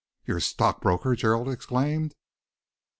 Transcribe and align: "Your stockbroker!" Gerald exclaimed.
"Your 0.25 0.39
stockbroker!" 0.39 1.13
Gerald 1.15 1.47
exclaimed. 1.47 2.15